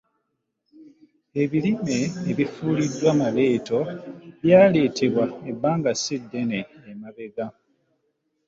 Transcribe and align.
Ebirime 1.41 1.97
ebifuuliddwa 2.31 3.09
“maleeto” 3.19 3.79
byaleetebwa 4.43 5.25
ebbanga 5.49 5.91
ssi 5.95 6.15
ddene 6.23 6.59
emabega. 6.91 7.45